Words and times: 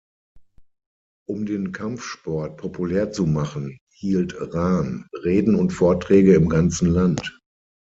Um 1.29 1.45
den 1.45 1.73
Kampfsport 1.73 2.57
populär 2.57 3.11
zu 3.11 3.27
machen, 3.27 3.77
hielt 3.93 4.33
Rahn 4.35 5.07
Reden 5.23 5.53
und 5.53 5.73
Vorträge 5.73 6.33
im 6.33 6.49
ganzen 6.49 6.89
Land. 6.89 7.37